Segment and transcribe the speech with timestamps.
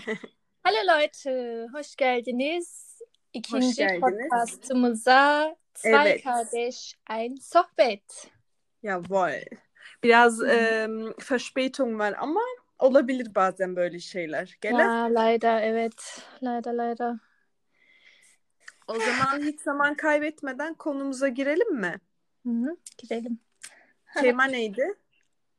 [0.62, 2.98] Hallo Leute, hoş geldiniz.
[3.32, 4.00] İkinci Hoş geldiniz.
[4.00, 6.24] podcastımıza Zwei Evet.
[6.24, 8.30] Kardeş ein Sohbet.
[8.84, 9.44] Jawohl.
[10.02, 12.40] Biraz ähm, Verspätung var ama
[12.78, 14.58] olabilir bazen böyle şeyler.
[14.60, 14.82] Gele.
[14.82, 16.22] Ja, leider, evet.
[16.42, 17.14] Leider, leider.
[18.88, 22.00] O zaman hiç zaman kaybetmeden konumuza girelim mi?
[22.46, 23.40] Hı hı, Gidelim.
[24.20, 24.94] Tema neydi?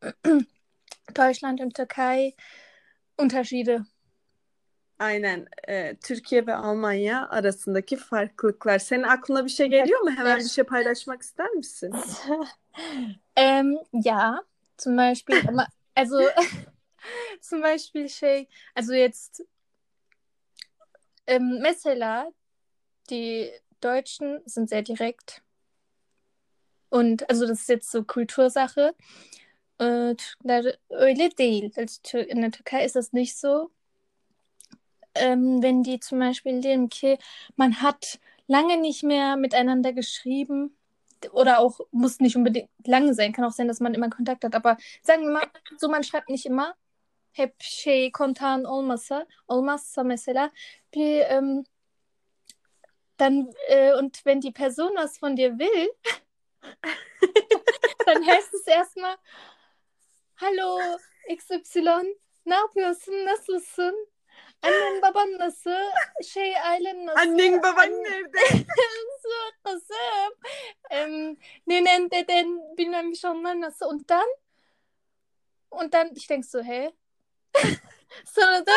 [1.16, 2.33] Deutschland und Türkei
[3.18, 3.82] Unterschiede.
[5.01, 5.47] Aynen.
[5.68, 8.79] e, Türkiye ve Almanya arasındaki farklılıklar.
[8.79, 10.11] Senin aklına bir şey geliyor mu?
[10.11, 11.93] Hemen bir şey paylaşmak ister misin?
[13.36, 14.43] Ähm, ja,
[14.78, 15.43] zum Beispiel,
[15.95, 16.19] also
[17.42, 19.42] zum Beispiel şey, also jetzt
[21.28, 22.31] ähm, mesela
[23.09, 23.51] die
[23.83, 25.42] Deutschen sind sehr direkt
[26.89, 28.93] und also das ist jetzt so Kultursache.
[29.79, 31.71] Öyle değil.
[31.75, 33.72] Also, in der Türkei ist das nicht so.
[35.16, 37.17] Ähm, wenn die zum Beispiel diyelim ki
[37.58, 40.78] man hat lange nicht mehr miteinander geschrieben
[41.31, 44.56] oder auch muss nicht unbedingt lange sein, kann auch sein, dass man immer Kontakt hat,
[44.56, 46.76] aber sagen wir mal, so man schreibt nicht immer.
[47.34, 50.52] Hep şey kontağın olmasa, olmazsa mesela.
[50.94, 51.64] Bir ähm,
[53.17, 55.89] dann äh, und wenn die Person was von dir will,
[58.06, 59.16] dann heißt es erstmal
[60.36, 60.80] Hallo
[61.30, 64.11] XY, ne yapıyorsun, nasılsın?
[64.62, 65.92] Annen baban nasıl?
[66.23, 67.20] Şey ailen nasıl?
[67.20, 68.38] Annen baban Anne- nerede?
[69.64, 70.34] Kızım?
[70.90, 73.86] Ähm, nenen deden bilmem bir onlar nasıl?
[73.86, 74.28] Und dann
[75.72, 76.92] und dann ich denk so, hä?
[78.26, 78.72] sonra da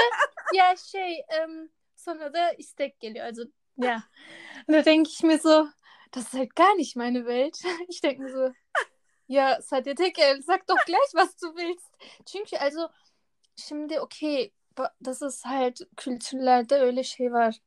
[0.54, 3.26] ya şey ähm, sonra da istek geliyor.
[3.26, 3.42] Also
[3.76, 4.02] ja.
[4.68, 5.68] Und da denke ich mir so,
[6.12, 7.58] das ist halt gar nicht meine Welt.
[7.88, 8.52] Ich denke mir so,
[9.28, 11.90] ya Sadia Tekel, sag doch gleich, was du willst.
[12.26, 12.88] Çünkü also
[13.56, 14.52] şimdi okay,
[15.00, 17.60] das ist halt kültürlerde öyle şey var.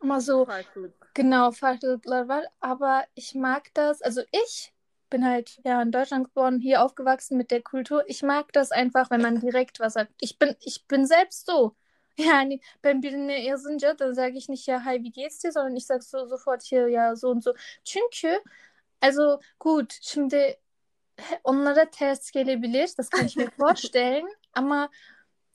[0.00, 1.14] Ama so Farklılık.
[1.14, 4.02] Genau, Farklılıklar aber ich mag das.
[4.02, 4.72] Also ich
[5.10, 8.04] bin halt ja in Deutschland geboren, hier aufgewachsen mit der Kultur.
[8.06, 10.12] Ich mag das einfach, wenn man direkt was sagt.
[10.20, 11.74] Ich bin, ich bin selbst so.
[12.16, 15.86] Yani ben birine yazınca dann sage ich nicht ja, hi, wie geht's dir, sondern ich
[15.86, 17.54] sage so sofort hier ja so und so.
[17.84, 18.40] Çünkü
[19.00, 20.56] also gut, şimdi
[21.44, 24.90] onlara ters gelebilir, das kann ich mir vorstellen, ama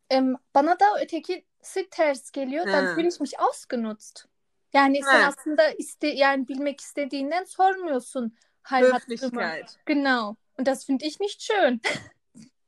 [0.09, 2.95] em, bana da ötekisi ters geliyor, dann Ha.
[2.95, 4.27] fühle ich mich ausgenutzt.
[4.73, 5.27] Yani sen Ha.
[5.27, 8.35] aslında iste yani bilmek istediğinden sormuyorsun.
[8.63, 9.75] Höflichkeit.
[9.85, 10.35] Genau.
[10.59, 11.81] Und das finde ich nicht schön.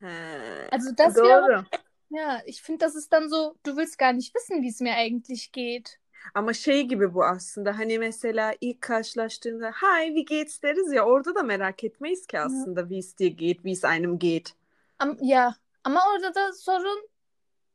[0.02, 0.08] Ha,
[0.72, 1.66] Also das Doğru.
[2.10, 4.94] ja, ich finde, das ist dann so, du willst gar nicht wissen, wie es mir
[4.96, 6.00] eigentlich geht.
[6.34, 11.36] Ama şey gibi bu aslında hani mesela ilk karşılaştığında hi wie geht's deriz ya orada
[11.36, 14.54] da merak etmeyiz ki aslında wie es dir geht, wie es einem geht.
[15.00, 17.10] Am, ja, ama orada da sorun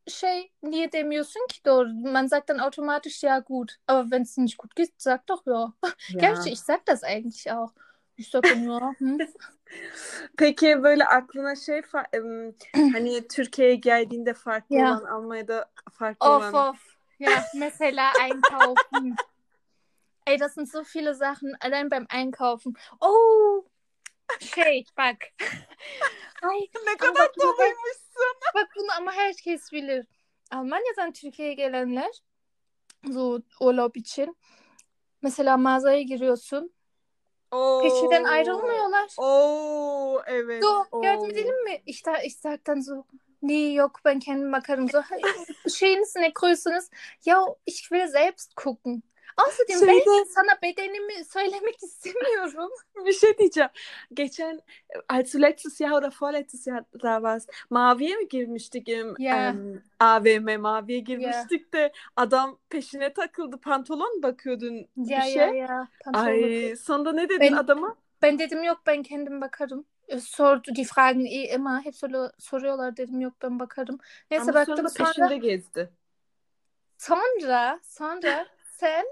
[0.08, 1.88] şey niye demiyorsun ki doğru?
[1.88, 3.72] Man sagt dann automatisch ja gut.
[3.86, 5.72] Aber wenn es nicht gut geht, sag doch ja.
[6.20, 7.72] Gerçi ich sag das eigentlich auch.
[8.16, 8.94] Ich sag dann ja.
[8.98, 9.18] Hm.
[10.36, 12.52] Peki böyle aklına şey fa-
[12.92, 14.84] hani Türkiye'ye geldiğinde farklı Ya.
[14.84, 16.76] olan Almanya'da farklı Of, olan of.
[17.18, 19.16] Ja, mesela einkaufen.
[20.26, 22.72] Ey, das sind so viele Sachen, allein beim Einkaufen.
[23.00, 23.64] Oh,
[24.40, 25.16] şey bak.
[26.42, 27.34] Ay, ne kadar bak
[28.14, 28.52] doluymuşsun.
[28.54, 30.06] bak bunu ama herkes bilir.
[30.50, 32.10] Almanya'dan Türkiye'ye gelenler
[33.12, 34.36] so urlaub için
[35.22, 36.74] mesela mağazaya giriyorsun.
[37.82, 38.28] Peşinden Oo.
[38.28, 39.14] ayrılmıyorlar.
[39.18, 40.64] Oo evet.
[40.64, 41.04] So, oo.
[41.04, 41.82] yardım edelim mi?
[42.30, 43.04] Sag dann so,
[43.42, 44.90] nee, yok ben kendim bakarım.
[44.90, 45.02] So,
[45.78, 46.90] şeyiniz ne größeres?
[47.24, 49.02] Ya ich will selbst gucken.
[49.36, 52.70] Außerdem ben Şeyde sana bedenimi söylemek istemiyorum.
[53.06, 53.70] bir şey diyeceğim.
[54.14, 54.60] Geçen
[55.08, 58.88] als du letztes Jahr oder vorletztes Jahr da warst, Mavi'ye mi girmiştik?
[58.88, 59.14] Em,
[60.00, 63.60] AVM Mavi'ye girmiştik de adam peşine takıldı.
[63.60, 65.34] Pantolon bakıyordun bir Ya şey.
[65.36, 65.88] ya ya.
[66.04, 66.24] pantolon.
[66.26, 67.96] Ay sonunda ne dedin Ben- adama?
[68.22, 69.84] Ben dedim yok ben kendim bakarım.
[70.08, 71.84] E, Sordu, die fragen eh immer.
[71.84, 73.98] Hep soru- soruyorlar dedim yok ben bakarım.
[74.30, 75.06] Neyse Ama baktım sonra.
[75.12, 75.90] peşinde gezdi.
[76.98, 78.46] Sonra, sonra
[78.78, 79.06] sen,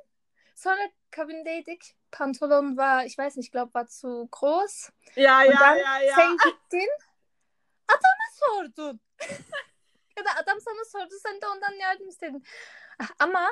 [0.60, 1.96] sonra kabindeydik.
[2.10, 4.92] Pantolon war, ich weiß nicht, ich glaube, war zu groß.
[5.14, 6.14] Ya Und ya dann ya ya.
[6.14, 6.88] sen gittin,
[7.86, 9.00] adama sordun.
[10.16, 12.44] ya da adam sana sordu, sen de ondan yardım istedin.
[13.18, 13.48] Ama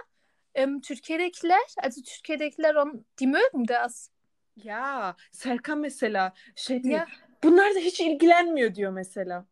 [0.55, 4.11] ähm, Türkiye'dekiler, also Türkiye'dekiler, on, die mögen das.
[4.57, 6.99] Ya Serkan mesela şey diyor.
[6.99, 7.07] Ya.
[7.43, 9.47] Bunlar da hiç ilgilenmiyor diyor mesela.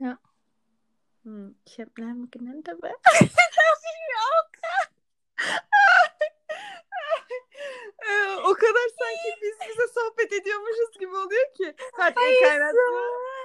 [0.00, 0.18] Ya.
[1.22, 2.92] Hmm, ich hab Namen genannt aber.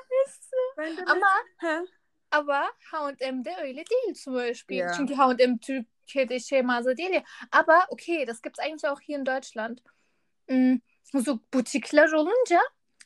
[0.09, 0.57] Weißt du?
[0.77, 1.27] Ben de Ama
[1.57, 1.83] Ha?
[2.31, 4.77] aber H&M'de öyle değil zum Beispiel.
[4.77, 4.93] Ja.
[4.97, 7.23] Çünkü H&M Türkiye'de şey mağaza değil ya.
[7.89, 9.77] Okay, das gibt es eigentlich auch hier in Deutschland.
[10.49, 10.75] Mm,
[11.23, 12.59] So Butikler olunca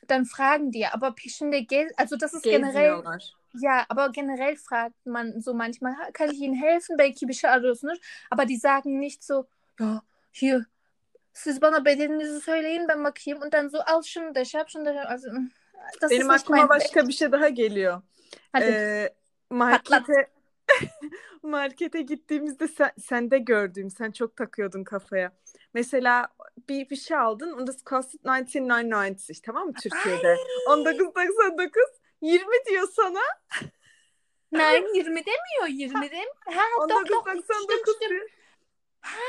[0.08, 3.02] dann fragen die, aber peşinde gel, also das ist generell,
[3.54, 6.98] ja, aber generell fragt man so manchmal, "Ha, kann ich Ihnen helfen?
[6.98, 7.98] Belki bir şey arıyorsunuz.
[8.30, 9.46] Aber die sagen nicht so,
[9.80, 10.02] ja,
[10.32, 10.66] hier,
[11.32, 13.42] siz bana bedeninizi söyleyin ben bakayım.
[13.42, 15.10] Und dann so, al şunu da şey yap, şunu da şey yap.
[15.10, 15.28] Also,
[16.02, 18.02] das Benim aklıma başka bir şey daha geliyor.
[18.52, 18.64] Hadi.
[18.64, 19.14] Ee,
[19.50, 20.30] markete
[21.42, 25.32] markete gittiğimizde sen, sende gördüğüm sen çok takıyordun kafaya.
[25.74, 26.28] Mesela
[26.68, 30.36] bir bir şey aldın und das kostet 19,99 tamam mı Türkiye'de?
[30.68, 31.70] 19,99
[32.20, 33.20] 20 diyor sana.
[34.52, 36.34] Nein, 20 demiyor, 20 demiyor.
[36.44, 38.10] Ha, doch, doch, 19,99 stimmt, stimmt.
[38.10, 38.28] diyor.
[39.02, 39.20] Ha,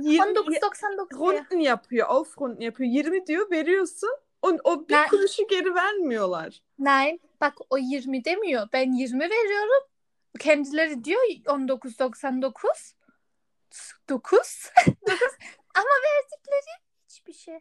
[0.00, 1.32] 20 1999 diyor.
[1.34, 2.90] runden yapıyor, aufrunden yapıyor.
[2.90, 4.10] 20 diyor veriyorsun.
[4.42, 6.62] O, o bir Ben- kuruşu geri vermiyorlar.
[6.78, 8.68] Nein, bak o 20 demiyor.
[8.72, 9.88] Ben 20 veriyorum.
[10.38, 12.94] Kendileri diyor 19.99.
[14.08, 14.70] 9.
[15.08, 15.18] 9.
[15.74, 16.72] Ama verdikleri
[17.08, 17.60] hiçbir şey.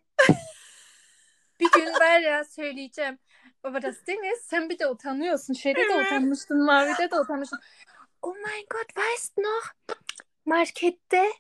[1.60, 3.20] bir gün var ya söyleyeceğim.
[3.64, 5.54] Das Ding ist, sen bir de utanıyorsun.
[5.54, 7.60] Şeyde de utanmıştın, Mavi'de de utanmıştın.
[8.22, 9.66] Oh mein Gott, weißt noch?
[10.46, 11.32] Markette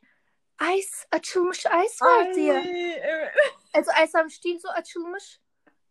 [0.69, 2.01] Eis, açılmış Eis.
[2.01, 3.35] Ay, evet.
[3.73, 5.39] Also Eis am Stiel so açılmış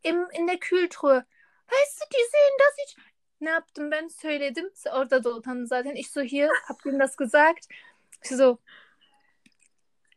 [0.04, 1.24] im, in der Kühltruhe.
[1.70, 2.96] Weißt du, die sehen das ich.
[3.40, 4.08] Ne yaptım ben?
[4.08, 4.72] Söyledim.
[4.92, 5.94] Orada da utandı zaten.
[5.94, 7.66] Ich so hier, hab ihm das gesagt.
[8.24, 8.58] Ich so,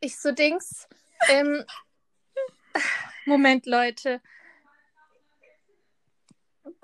[0.02, 0.88] ich so Dings.
[1.30, 1.66] Ähm,
[3.26, 4.22] Moment, Leute.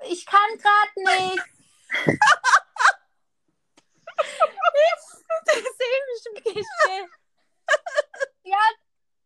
[0.08, 1.44] Ich kann gerade nicht.
[5.78, 7.19] Sevmişim keşke.
[8.44, 8.58] Ya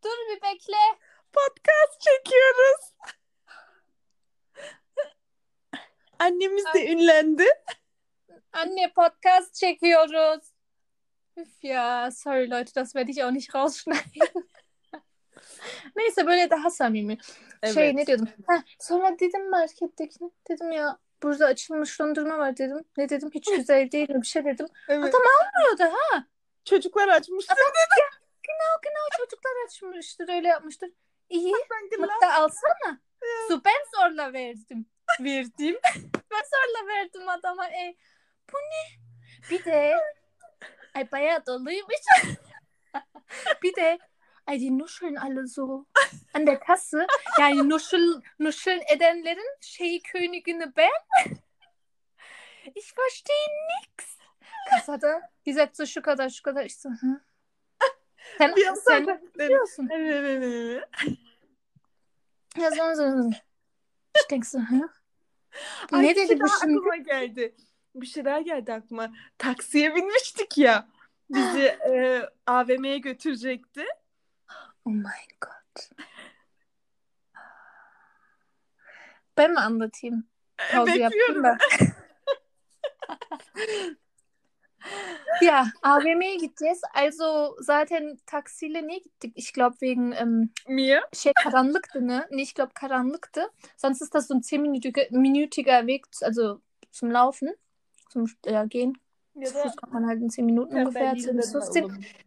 [0.03, 0.77] dur bir bekle.
[1.33, 2.93] Podcast çekiyoruz.
[6.19, 7.45] Annemiz de ünlendi.
[8.53, 10.53] Anne, Podcast çekiyoruz.
[11.37, 14.49] Üf ya, sorry Leute, das werde ich auch nicht rausschneiden.
[15.95, 17.17] Neyse böyle daha samimi.
[17.73, 18.27] Şey ne diyordum?
[18.47, 20.29] Ha, sonra dedim markettekine.
[20.49, 22.85] Dedim ya burada açılmış dondurma var dedim.
[22.97, 24.67] Ne dedim hiç güzel değil bir şey dedim.
[24.89, 25.05] Evet.
[25.15, 26.25] Adam almıyordu ha.
[26.65, 27.55] Çocuklar açmıştır.
[28.55, 30.89] Genau genau çocuklar açmıştır öyle yapmıştır.
[31.29, 31.53] İyi.
[31.99, 33.01] Hatta alsana.
[33.47, 34.85] Su ben zorla verdim.
[35.19, 35.79] Verdim.
[36.31, 37.67] ben zorla verdim adama.
[37.67, 37.95] E,
[38.53, 38.99] bu ne?
[39.49, 39.97] Bir de
[40.95, 41.95] ay bayağı doluymuş.
[43.63, 43.99] bir de
[44.47, 45.85] ay die nuscheln alle so
[46.33, 47.07] an der Kasse.
[47.39, 50.91] Yani nuschel, nuscheln edenlerin şeyi königini ben.
[52.75, 54.17] ich verstehe nix.
[54.69, 56.65] Kasada die sagt so şu kadar şu kadar.
[56.65, 57.21] Ich so, hı.
[58.37, 59.89] Sen, Bir sen biliyorsun.
[64.59, 64.89] Hı?
[65.91, 66.77] Ay, ne şey dedi bu şimdi?
[66.77, 67.55] aklıma geldi.
[67.95, 69.13] Bir şey daha geldi aklıma.
[69.37, 70.87] Taksiye binmiştik ya.
[71.29, 73.85] Bizi e, AVM'ye götürecekti.
[74.85, 75.89] Oh mein Gott.
[79.37, 80.27] Ben mi anlatayım?
[80.71, 81.43] Pause Bekliyorum.
[81.43, 81.57] da.
[85.41, 86.81] ja, AVM'ye gideceğiz.
[86.93, 89.33] Also zaten taksiyle niye gittik?
[89.35, 91.01] Ich glaube wegen ähm, Mia.
[91.13, 92.27] şey karanlıktı ne?
[92.31, 93.49] Nee, ich glaube karanlıktı.
[93.77, 96.61] Sonst ist das so ein 10-minütiger minütiger Weg, also
[96.91, 97.55] zum Laufen,
[98.13, 98.93] zum ja, Gehen.
[99.35, 101.13] Ya Zu Fuß kommt man halt in 10 Minuten ungefähr.
[101.13, 101.83] Berlin'de Zu de 15.
[101.83, 102.25] olabilir.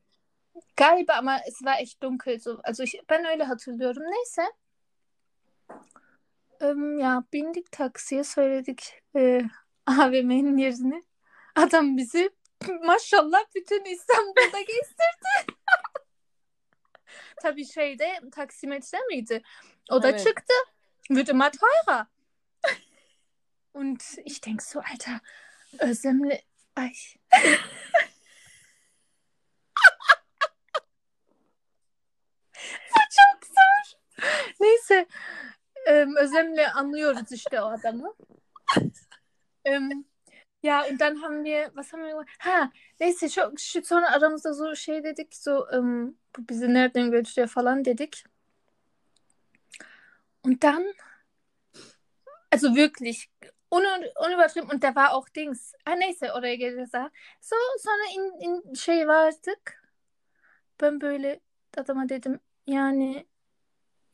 [0.76, 2.38] Galiba ama es war echt dunkel.
[2.38, 2.60] So.
[2.62, 4.02] Also ich, ben öyle hatırlıyorum.
[4.02, 4.42] Neyse.
[6.60, 9.42] Em, ya bindik taksiye söyledik e,
[9.86, 11.04] AVM'nin yerini.
[11.54, 12.30] Adam bizi
[12.82, 15.56] maşallah bütün İstanbul'da gezdirdi.
[17.42, 19.42] Tabii şeyde taksimetre miydi?
[19.90, 20.26] O da Evet.
[20.26, 20.54] çıktı.
[21.08, 22.06] Wird immer teurer.
[23.74, 25.20] Und ich denk so, Alter,
[25.78, 26.42] Özlemli...
[26.76, 26.92] Ay.
[32.64, 33.98] Bu çok zor.
[34.60, 35.06] Neyse.
[36.20, 38.14] Özlem'le anlıyoruz işte o adamı.
[40.68, 42.28] Ja, und dann haben wir, was haben wir gemacht?
[42.40, 42.70] Ha,
[43.00, 47.84] neyse çok şu sonra aramızda so şey dedik, so ähm, bu bizi nereden götürüyor falan
[47.84, 48.24] dedik.
[50.44, 50.94] Und dann,
[52.52, 53.30] also wirklich,
[53.70, 53.84] un
[54.26, 57.10] unübertrieben, und da war auch Dings, ah neyse oraya geleceğiz daha.
[57.40, 59.84] So, sonra in, in şey vardık.
[60.80, 61.40] Ben böyle
[61.76, 63.26] adama dedim, yani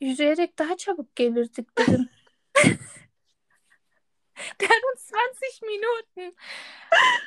[0.01, 2.09] yürüyerek daha çabuk gelirdik dedim.
[4.59, 6.35] Der hat uns 20 Minuten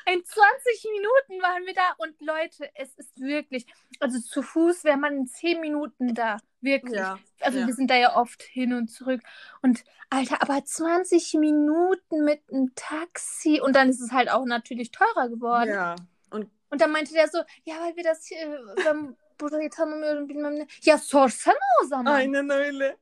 [0.06, 3.66] In 20 Minuten waren wir da und Leute, es ist wirklich,
[4.00, 6.38] also zu Fuß wäre man in 10 Minuten da.
[6.60, 6.98] Wirklich.
[6.98, 7.66] Ja, also ja.
[7.66, 9.20] wir sind da ja oft hin und zurück.
[9.62, 14.90] Und Alter, aber 20 Minuten mit einem Taxi und dann ist es halt auch natürlich
[14.90, 15.70] teurer geworden.
[15.70, 15.96] Ja.
[16.30, 20.58] Und Und dann meinte der so, ja, weil wir das hier, ben burayı tanımıyorum bilmem
[20.58, 20.66] ne.
[20.84, 22.14] Ya sorsana o zaman.
[22.14, 22.96] aynen öyle.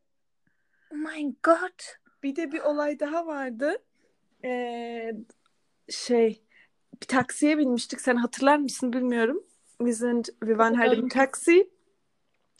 [0.90, 1.98] Oh mein Gott.
[2.22, 3.82] Bir de bir olay daha vardı.
[4.46, 5.12] Ee,
[5.88, 6.42] şey
[7.02, 8.00] bir taksiye binmiştik.
[8.00, 9.42] Sen hatırlar mısın bilmiyorum.
[9.78, 11.70] Wir sind, wir waren halt im Taxi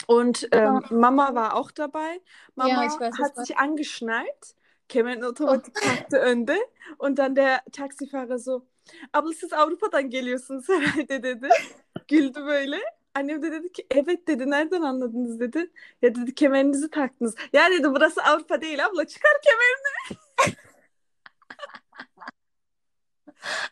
[0.07, 2.21] und ähm, Mama war auch dabei.
[2.57, 4.55] Mama Ja, weiß, hat sich angeschnallt.
[4.89, 6.59] Kemerin otomatik taktı önde.
[6.99, 8.63] Und dann der Taxifahrer so,
[9.13, 11.49] abla siz Avrupa'dan geliyorsunuz herhalde dedi.
[12.09, 12.81] Güldü böyle.
[13.15, 15.71] Annem de dedi ki evet dedi nereden anladınız dedi.
[16.03, 17.35] Ya dedi kemerinizi taktınız.
[17.53, 20.21] Ya dedi burası Avrupa değil abla çıkar kemerini.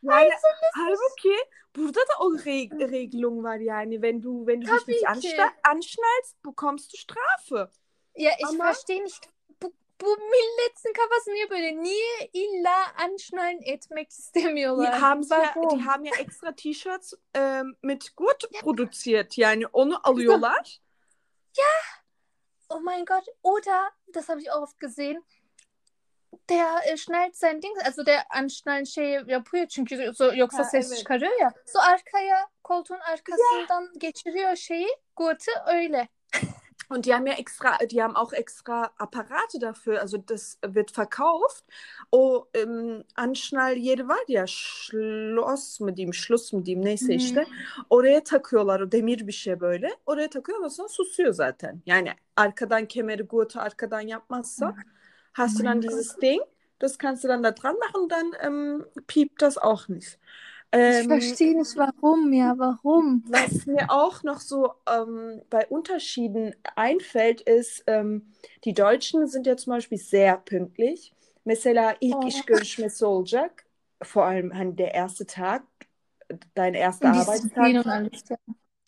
[0.02, 0.30] yani
[0.75, 1.37] halbuki
[1.76, 4.02] burada da o Re Regelung var yani.
[4.02, 7.71] Wenn du, wenn du dich nicht anschna anschnallst, bekommst du Strafe.
[8.16, 9.28] Ya ich Ama- verstehe nicht.
[9.62, 11.83] Bu, bu milletin kafası niye böyle?
[11.83, 15.00] Niye illa anschnallen etmek Die istemiyorlar?
[15.00, 19.38] haben, ja, die haben ja extra T-Shirts ähm, mit Gurt produziert.
[19.38, 20.80] Yani onu alıyorlar.
[22.68, 23.25] Oh mein Gott.
[23.42, 25.23] Oder, das habe ich auch oft gesehen,
[26.48, 30.88] der äh, schnallt sein Ding, also der anschnallen şey yapıyor çünkü so, yoksa Ha, ses
[30.88, 30.98] evet.
[30.98, 31.52] çıkarıyor ya.
[31.66, 36.08] So arkaya, koltuğun arkasından geçiriyor şeyi, gurt'ı öyle.
[36.90, 39.96] Und die haben ja extra, die haben auch extra Apparate dafür.
[39.96, 41.64] Also das wird verkauft.
[42.12, 47.12] O em, anşnal yeri var ya Schloss mı diyeyim, Schluss mı diyeyim neyse Hı.
[47.12, 47.46] işte.
[47.90, 49.96] Oraya takıyorlar o demir bir şey böyle.
[50.06, 51.82] Oraya takıyorlar sonra susuyor zaten.
[51.86, 54.74] Yani arkadan kemeri Gurte arkadan yapmazsa
[55.34, 56.40] hast du mein dann dieses Ding.
[56.78, 60.18] Das kannst du dann da dran machen, dann ähm, piept das auch nicht.
[60.86, 63.24] Ich Ähm, verstehe nicht, warum, ja, warum?
[63.26, 68.32] was mir auch noch so ähm, bei Unterschieden einfällt, ist, ähm,
[68.64, 71.14] die Deutschen sind ja zum Beispiel sehr pünktlich.
[71.44, 72.42] Mesela ilk Oh.
[73.02, 73.64] olacak.
[74.02, 75.62] Vor allem hani der erste Tag,
[76.54, 77.86] dein erster Disziplin und Arbeitstag.
[77.86, 78.24] alles.
[78.28, 78.36] Ja.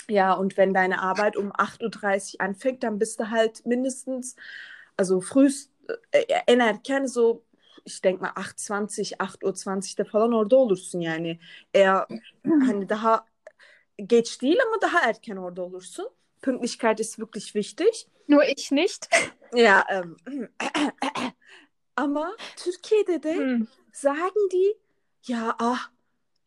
[0.08, 4.36] Ja, und wenn deine Arbeit um 8.30 Uhr anfängt, dann bist du halt mindestens,
[4.96, 5.75] also frühst, äh,
[6.46, 7.42] en erken so,
[7.84, 11.38] ich denke mal 8.20, 8.20'da falan orada olursun yani.
[11.74, 12.04] Eğer
[12.44, 13.26] hani daha
[14.06, 16.10] geç değil ama daha erken orada olursun.
[16.42, 17.94] Pünktlichkeit ist wirklich wichtig.
[18.28, 19.06] Nur ich nicht.
[19.54, 20.16] Ja, ähm,
[21.96, 23.66] ama Türkiye'de de Hm.
[23.92, 24.74] sagen die,
[25.28, 25.90] ya ah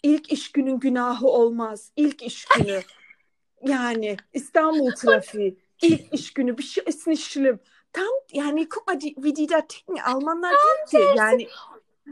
[0.03, 1.91] ilk iş günün günahı olmaz.
[1.95, 2.79] İlk iş günü.
[3.61, 5.57] yani İstanbul trafiği.
[5.81, 7.59] ilk iş günü bir şey ist nicht schlimm.
[7.93, 9.95] Tam yani guck mal die, wie die da ticken.
[9.95, 11.47] Almanlar diyor ki yani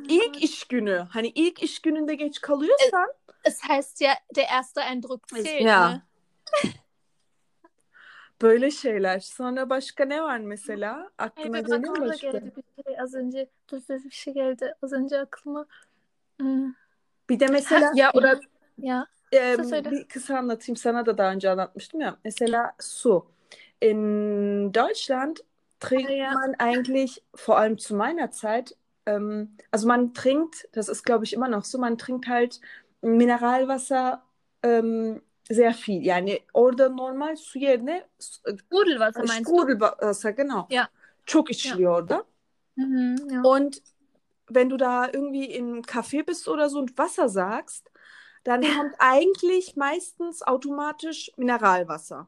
[0.07, 1.07] ilk iş günü.
[1.09, 3.13] Hani ilk iş gününde geç kalıyorsan
[3.47, 5.61] Es heißt ja, der erste Eindruck zählt.
[5.61, 6.01] Ja.
[8.41, 9.19] Böyle şeyler.
[9.19, 11.09] Sonra başka ne var mesela?
[11.17, 12.31] Aklına benim geliyor mu başka?
[12.31, 13.49] geldi bir şey az önce.
[13.71, 15.65] Dur dur bir şey geldi az önce aklıma.
[16.39, 16.73] Hmm.
[17.29, 18.39] Bir de mesela Ya oder
[18.77, 19.07] ya.
[19.33, 19.91] Söyle.
[19.91, 20.77] bir kısa anlatayım.
[20.77, 22.17] Sana da daha önce anlatmıştım ya.
[22.23, 23.25] Mesela su.
[23.81, 25.37] In Deutschland
[25.79, 26.33] trinkt ja.
[26.33, 31.33] man eigentlich, vor allem zu meiner Zeit, ähm, also man trinkt, das ist glaube ich
[31.33, 32.59] immer noch so, man trinkt halt
[33.01, 34.23] Mineralwasser
[34.63, 36.03] ähm, sehr viel.
[36.03, 39.57] Yani orada normal su yerine su- Sprudelwasser meinst du?
[39.57, 40.67] Sprudelwasser, genau.
[40.69, 40.89] Ja.
[41.25, 42.23] Çok içiliyor orada.
[42.75, 43.41] Mhm, ja.
[43.43, 43.81] Und
[44.49, 47.91] wenn du da irgendwie im Café bist oder so und Wasser sagst,
[48.43, 52.27] dann kommt eigentlich meistens automatisch Mineralwasser.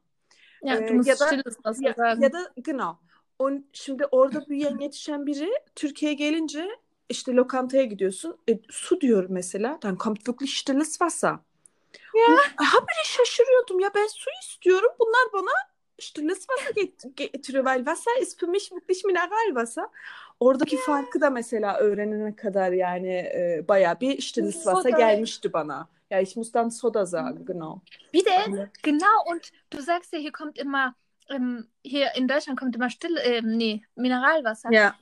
[0.61, 2.21] ja, Ee, du musst da- stilles Wasser Ya, sagen.
[2.31, 2.99] da genau.
[3.39, 6.69] Und şimdi orada büyüyen yetişen biri Türkiye'ye gelince
[7.09, 8.37] işte lokantaya gidiyorsun.
[8.49, 9.79] E, su diyor mesela.
[9.81, 11.35] Dann kommt wirklich stilles Wasser.
[12.15, 12.37] Ya.
[12.55, 13.79] Habire şaşırıyordum.
[13.79, 14.91] Ya ben su istiyorum.
[14.99, 15.51] Bunlar bana
[15.99, 17.65] stilles Wasser get- getiriyor.
[17.65, 19.85] Weil Wasser ist für mich wirklich Mineralwasser.
[20.39, 25.87] Oradaki farkı da mesela öğrenene kadar yani e, bayağı bir stilles Wasser gelmişti bana.
[26.11, 27.81] Ja, ich muss dann Soda sagen, genau.
[28.11, 28.69] Wie denn?
[28.83, 30.95] Genau, und du sagst ja, hier kommt immer,
[31.29, 34.71] ähm, hier in Deutschland kommt immer still, ähm, nee, Mineralwasser.
[34.71, 34.95] Ja.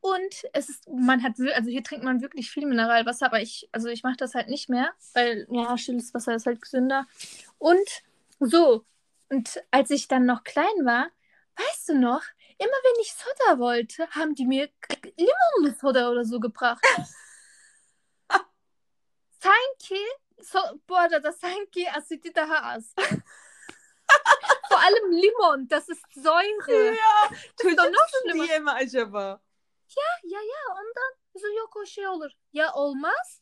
[0.00, 3.88] Und es ist, man hat, also hier trinkt man wirklich viel Mineralwasser, aber ich, also
[3.88, 7.06] ich mache das halt nicht mehr, weil, ja, stilles Wasser ist halt gesünder.
[7.58, 7.88] Und
[8.38, 8.84] so,
[9.30, 11.08] und als ich dann noch klein war,
[11.56, 12.22] weißt du noch,
[12.58, 14.68] immer wenn ich Soda wollte, haben die mir
[15.16, 16.84] Limonensoda oder so gebracht.
[19.40, 20.04] Sanki,
[20.40, 20.58] so,
[20.88, 22.94] bu arada sanki asidi daha az.
[24.74, 26.94] Vor allem Limon, das ist Säure.
[26.94, 28.48] Ja, doch noch çocuksun schlimmer.
[28.48, 29.40] diye mi acaba?
[29.96, 32.30] Ya ya ondan so yok o şey olur.
[32.52, 33.40] Ya olmaz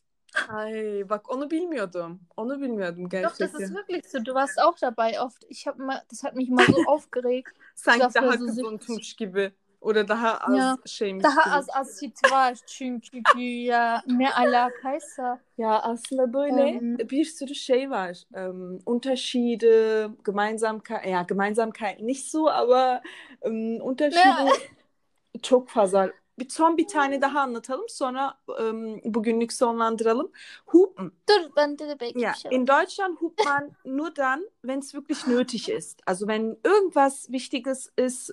[0.49, 2.21] Ay bak onu bilmiyordum.
[2.37, 3.53] Onu bilmiyordum Doch, gerçekten.
[3.53, 4.25] das ist wirklich so.
[4.25, 5.45] Du warst auch dabei oft.
[5.49, 7.53] Ich habe mal, das hat mich mal so aufgeregt.
[7.75, 9.53] Sanki daha so unutmuş gibi.
[9.83, 11.55] Orada daha az Ya, şeymiş Daha gibi.
[11.55, 15.39] az asit var çünkü ya ne alakaysa.
[15.57, 18.23] Ya aslında böyle Ähm, bir sürü şey var.
[18.35, 23.01] Ähm, Unterschiede, Gemeinsamkeit, ja Gemeinsamkeit nicht so, aber
[23.41, 24.51] ähm, Unterschiede
[25.41, 26.11] çok fazla.
[26.39, 30.31] Bir son bir tane daha anlatalım sonra ähm, bugünlük sonlandıralım.
[30.65, 31.11] Hupen.
[31.29, 35.27] dur ben de belki Ja, şey in Deutschland hupt man nur dann, wenn es wirklich
[35.27, 35.99] nötig ist.
[36.05, 38.31] Also wenn irgendwas Wichtiges ist,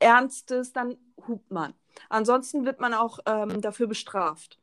[0.00, 0.96] Ernstes, dann
[1.28, 1.74] hupt man.
[2.10, 4.58] Ansonsten wird man auch ähm, dafür bestraft.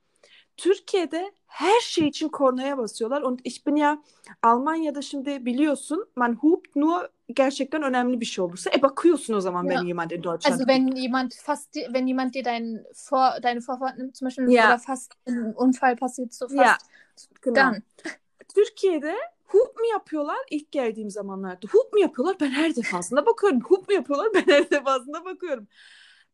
[0.58, 3.22] Türkiye'de her şey için kornaya basıyorlar.
[3.22, 3.98] Und ich bin ja
[4.42, 8.70] Almanya'da şimdi biliyorsun, man hupt nur gerçekten önemli bir şey olursa.
[8.78, 9.70] E bakıyorsun o zaman Ja.
[9.72, 13.98] wenn jemand in Deutschland Also wenn jemand fast, wenn jemand dir dein Vor, deine Vorfahrt
[13.98, 14.68] nimmt, zum Beispiel, Ja.
[14.68, 16.78] oder fast ein Unfall passiert, so fast, Ja,
[17.42, 17.56] genau.
[17.56, 17.84] dann.
[18.54, 19.14] Türkiye'de
[19.56, 21.68] hoop mu yapıyorlar ilk geldiğim zamanlarda?
[21.72, 22.40] Hoop mu yapıyorlar?
[22.40, 23.62] Ben her defasında bakıyorum.
[23.62, 24.28] Hoop mu yapıyorlar?
[24.34, 25.68] Ben her defasında bakıyorum.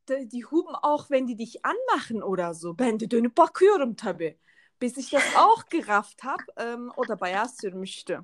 [0.10, 2.80] De- Die hupen auch, wenn die dich anmachen oder so.
[2.80, 4.38] Ben de dönüp bakıyorum tabii.
[4.82, 6.44] Bis ich das auch gerafft habe.
[6.58, 8.20] Ähm, o da bayağı sürmüştü.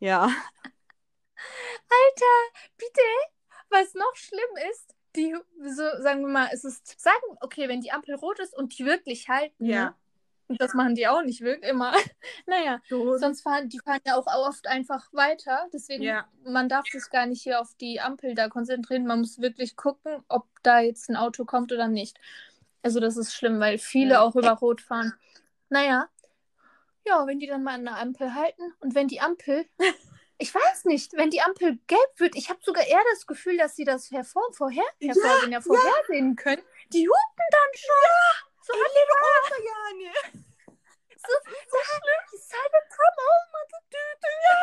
[0.00, 0.30] Ja.
[2.80, 3.30] Bir de,
[3.70, 5.34] was noch schlimm ist, die,
[5.76, 8.84] so sagen wir mal, es ist, sagen, okay, wenn die Ampel rot ist und die
[8.86, 9.84] wirklich halten, Ja.
[9.84, 9.94] ne?
[10.50, 11.92] Und das machen die auch nicht wirklich immer.
[12.46, 13.18] naja, Doğru.
[13.18, 15.68] sonst fahren, die fahren ja auch oft einfach weiter.
[15.72, 16.26] Deswegen, Ja.
[16.44, 19.06] man darf sich gar nicht hier auf die Ampel da konzentrieren.
[19.06, 22.18] Man muss wirklich gucken, ob da jetzt ein Auto kommt oder nicht.
[22.82, 24.22] Also das ist schlimm, weil viele Ja.
[24.22, 25.14] auch über Rot fahren.
[25.68, 26.08] Naja,
[27.06, 29.64] ja, wenn die dann mal an der Ampel halten und wenn die Ampel,
[30.38, 33.76] ich weiß nicht, wenn die Ampel gelb wird, ich habe sogar eher das Gefühl, dass
[33.76, 36.62] sie das hervor, vorher, Ja, hervorsehen, ja, vorhersehen können.
[36.92, 38.49] Die hupen dann schon.
[38.62, 40.12] So Elleri orada yani.
[41.26, 41.32] so,
[41.72, 44.58] daha sarı tam olmadı düğdü ya.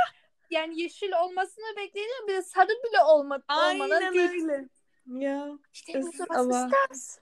[0.50, 3.44] Yani yeşil olmasını bekledim bir de sarı bile olmadı.
[3.48, 4.68] Aynen öyle.
[5.08, 5.50] Ja.
[5.74, 7.20] Ich denke Es so, ist was aber- ist das?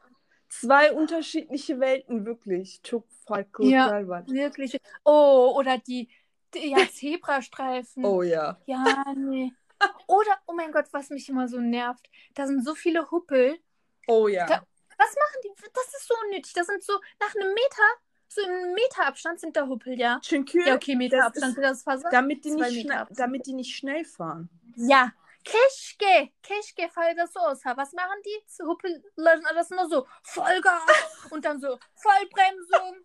[0.50, 2.79] Zwei unterschiedliche Welten wirklich.
[2.84, 4.24] Çok farklılıklar var.
[4.27, 4.79] Wirklich.
[5.03, 6.08] Oh, oder die,
[6.53, 8.04] die ja, Zebrastreifen.
[8.06, 8.58] Oh ja.
[8.67, 9.52] Ja, nee.
[10.08, 12.08] Oder, oh mein Gott, was mich immer so nervt.
[12.36, 13.58] Da sind so viele Huppel.
[14.08, 14.45] Oh ja.
[14.47, 14.63] Da-
[14.97, 15.51] Was machen die?
[15.73, 16.53] Das ist so unnötig.
[16.53, 17.84] Das sind so nach einem Meter,
[18.27, 20.19] so im Meter Abstand sind da Huppel, ja.
[20.21, 22.10] Çünkü Ja, okay, Meter das ist- das Faser.
[22.12, 24.49] damit die nicht damit die nicht schnell fahren.
[24.77, 25.12] Ja.
[25.43, 27.69] Keşke, keşke faydası olsa.
[27.75, 28.63] Was machen die?
[28.65, 30.81] Huppellerin arasında so Vollgas
[31.31, 32.95] und dann so Vollbremsung.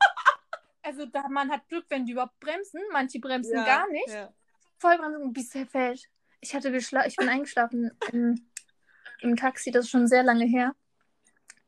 [0.82, 2.80] Also da, man hat Glück, wenn die überhaupt bremsen.
[2.92, 4.08] Manche bremsen gar nicht.
[4.08, 4.32] Ja.
[4.78, 6.08] Vollbremsung bis er fällt.
[6.40, 8.50] Ich hatte geschlafen, ich bin eingeschlafen im,
[9.20, 10.74] im Taxi, das ist schon sehr lange her.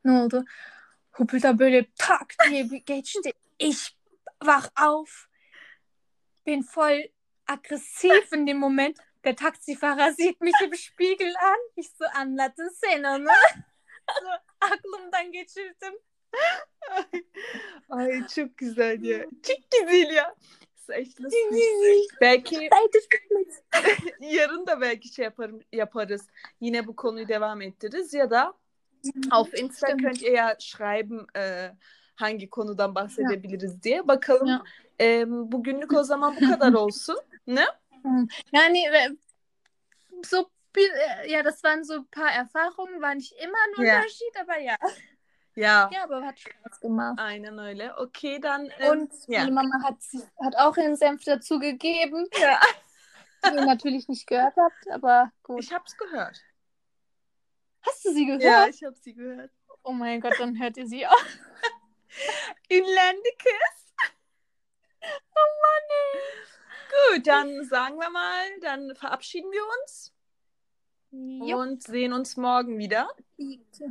[0.05, 0.45] Ne oldu?
[1.11, 3.31] Huppelt da böyle tak diye bir geçti.
[3.59, 3.89] Ich
[4.39, 5.27] wach auf.
[6.45, 7.03] Bin voll
[7.47, 8.97] aggressiv in dem Moment.
[9.23, 11.59] Der Taxifahrer sieht mich im Spiegel an.
[11.75, 13.31] Ich so anlatensene, ne?
[14.07, 14.27] So
[14.59, 15.93] aklımdan geçirdim.
[17.89, 19.23] Ay çok güzel ya.
[19.23, 20.35] Çok güzel ya.
[20.89, 22.19] Lustig.
[22.21, 22.69] Belki
[24.19, 26.27] yarın da belki şey yaparım, yaparız.
[26.61, 28.53] Yine bu konuyu devam ettiririz ya da
[29.31, 30.01] auf Insta Stimmt.
[30.03, 31.69] könnt ihr ja schreiben e,
[32.15, 34.07] hangi konudan bahsedebiliriz diye.
[34.07, 34.47] Bakalım.
[34.47, 34.63] Ja.
[35.01, 37.17] E, bugünlük o zaman bu kadar olsun.
[37.47, 37.65] Ne?
[38.51, 39.09] Yani äh,
[40.25, 43.97] so äh, ja, das waren so ein paar Erfahrungen, war nicht immer ein Ja.
[43.97, 44.75] Unterschied, aber ja.
[45.55, 45.89] Ya.
[45.93, 47.19] Ja, aber hat Spaß gemacht.
[47.19, 47.95] Aynen öyle.
[47.97, 49.39] Okey, dann ähm, Und ja.
[49.41, 49.97] meine Mama hat,
[50.43, 52.59] hat auch ihren Senf dazu gegeben, Ja.
[53.45, 55.59] die ihr natürlich nicht gehört habt, aber gut.
[55.63, 56.41] Ich hab's gehört.
[57.85, 58.41] Hast du sie gehört?
[58.43, 59.51] Ja, ich hab sie gehört.
[59.83, 61.25] Oh mein Gott, dann hört ihr sie auch.
[62.71, 63.93] Ünlendi kız.
[65.35, 66.19] Oh Mann, ey.
[67.17, 70.13] Gut, dann sagen wir mal, dann verabschieden wir uns
[71.11, 71.57] Jo.
[71.59, 73.09] und sehen uns morgen wieder.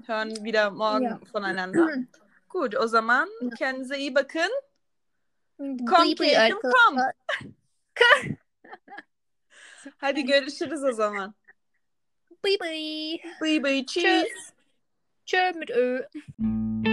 [0.06, 1.20] Hören wieder morgen Ja.
[1.30, 1.86] voneinander.
[2.48, 3.28] Gut, o zaman
[3.58, 4.50] kendinize iyi bakın.
[5.58, 6.98] Bye Kom bye keyfim kom.
[6.98, 7.12] arkadaşlar.
[9.98, 11.34] Hadi görüşürüz o zaman.
[12.42, 13.20] Bye bye.
[13.40, 14.26] Bye bye, cheers.
[14.26, 14.52] Tschüss.
[15.26, 16.91] Tschö mit Ö.